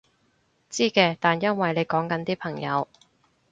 [0.67, 2.87] 知嘅，但因為你講緊啲朋友